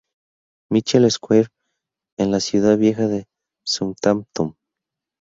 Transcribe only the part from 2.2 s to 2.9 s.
la Ciudad